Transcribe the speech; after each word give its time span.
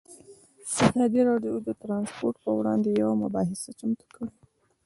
ازادي 0.85 1.21
راډیو 1.29 1.53
د 1.67 1.69
ترانسپورټ 1.81 2.35
پر 2.43 2.51
وړاندې 2.59 2.89
یوه 3.01 3.15
مباحثه 3.23 3.69
چمتو 3.79 4.05
کړې. 4.15 4.31